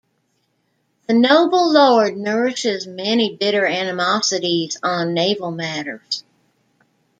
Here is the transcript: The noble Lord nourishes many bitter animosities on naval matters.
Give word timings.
The 1.05 1.13
noble 1.13 1.71
Lord 1.71 2.17
nourishes 2.17 2.87
many 2.87 3.37
bitter 3.37 3.67
animosities 3.67 4.75
on 4.81 5.13
naval 5.13 5.51
matters. 5.51 6.23